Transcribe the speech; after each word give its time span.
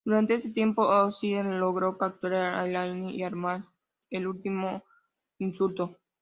Durante 0.03 0.33
ese 0.33 0.49
tiempo, 0.49 0.81
Ozzie 0.87 1.43
logró 1.43 1.99
capturar 1.99 2.55
a 2.55 2.65
Elaine 2.65 3.13
y 3.13 3.21
armar 3.21 3.65
el 4.09 4.25
Último 4.25 4.83
Insulto. 5.37 5.99